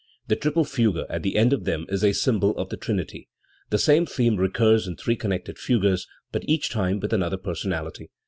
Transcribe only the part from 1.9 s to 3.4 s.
a symbol of the Trinity.